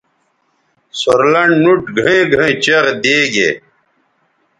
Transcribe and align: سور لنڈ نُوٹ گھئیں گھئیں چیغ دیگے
سور 0.99 1.21
لنڈ 1.31 1.51
نُوٹ 1.63 1.81
گھئیں 1.97 2.25
گھئیں 2.33 2.55
چیغ 2.63 2.85
دیگے 3.03 3.49